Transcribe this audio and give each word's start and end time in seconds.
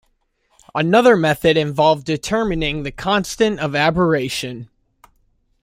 Another 0.73 1.15
method 1.15 1.57
involved 1.57 2.05
determining 2.07 2.81
the 2.81 2.91
constant 2.91 3.59
of 3.59 3.75
aberration. 3.75 4.67